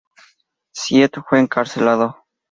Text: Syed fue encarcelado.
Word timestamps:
Syed 0.73 1.11
fue 1.29 1.37
encarcelado. 1.41 2.25